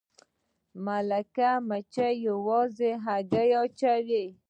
[0.85, 4.25] ملکه مچۍ یوازې هګۍ اچوي